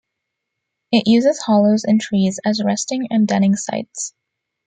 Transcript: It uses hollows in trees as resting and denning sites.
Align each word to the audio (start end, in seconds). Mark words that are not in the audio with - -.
It 0.91 1.03
uses 1.05 1.37
hollows 1.43 1.83
in 1.87 1.99
trees 1.99 2.39
as 2.43 2.63
resting 2.63 3.09
and 3.11 3.27
denning 3.27 3.55
sites. 3.55 4.15